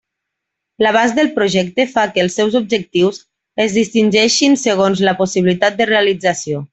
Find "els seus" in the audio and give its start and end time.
2.23-2.57